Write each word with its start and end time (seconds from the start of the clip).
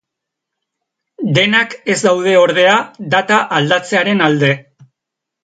Denak 1.35 1.75
ez 1.95 1.97
daude 2.07 2.33
ordea 2.45 2.73
data 3.17 3.39
aldatzearen 3.61 4.27
alde. 4.31 4.53